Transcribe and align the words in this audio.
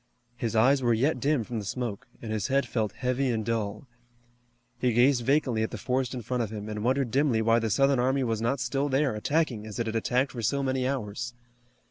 His 0.35 0.55
eyes 0.55 0.81
were 0.81 0.95
yet 0.95 1.19
dim 1.19 1.43
from 1.43 1.59
the 1.59 1.63
smoke, 1.63 2.07
and 2.23 2.31
his 2.31 2.47
head 2.47 2.65
felt 2.65 2.93
heavy 2.93 3.29
and 3.29 3.45
dull. 3.45 3.85
He 4.79 4.93
gazed 4.93 5.23
vacantly 5.23 5.61
at 5.61 5.69
the 5.69 5.77
forest 5.77 6.15
in 6.15 6.23
front 6.23 6.41
of 6.41 6.49
him, 6.49 6.67
and 6.69 6.83
wondered 6.83 7.11
dimly 7.11 7.39
why 7.43 7.59
the 7.59 7.69
Southern 7.69 7.99
army 7.99 8.23
was 8.23 8.41
not 8.41 8.59
still 8.59 8.89
there, 8.89 9.13
attacking, 9.13 9.67
as 9.67 9.77
it 9.77 9.85
had 9.85 9.95
attacked 9.95 10.31
for 10.31 10.41
so 10.41 10.63
many 10.63 10.87
hours. 10.87 11.35